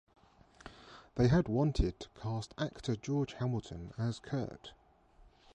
They 1.13 1.27
had 1.27 1.47
wanted 1.47 1.99
to 1.99 2.07
cast 2.19 2.55
actor 2.57 2.95
George 2.95 3.33
Hamilton 3.33 3.93
as 3.99 4.17
Kurt. 4.17 4.71